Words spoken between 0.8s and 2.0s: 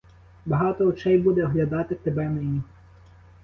очей буде оглядати